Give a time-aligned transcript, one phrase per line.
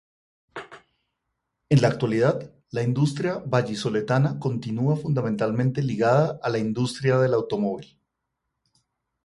[1.69, 7.99] En la actualidad, la industria vallisoletana continua fundamentalmente ligada a la industria del automóvil.